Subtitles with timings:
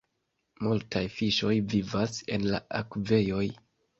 [0.67, 3.45] Multaj fiŝoj vivas en la akvejoj.